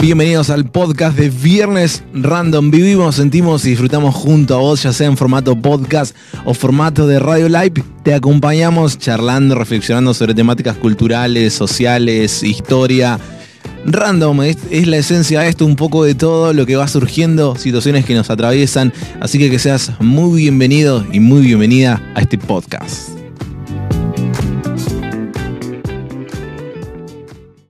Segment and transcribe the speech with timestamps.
[0.00, 2.70] Bienvenidos al podcast de Viernes Random.
[2.70, 6.16] Vivimos, sentimos y disfrutamos junto a vos, ya sea en formato podcast
[6.46, 7.84] o formato de Radio Live.
[8.02, 13.20] Te acompañamos charlando, reflexionando sobre temáticas culturales, sociales, historia.
[13.84, 18.06] Random es, la esencia de esto, un poco de todo lo que va surgiendo, situaciones
[18.06, 18.94] que nos atraviesan.
[19.20, 23.19] Así que que seas muy bienvenido y muy bienvenida a este podcast.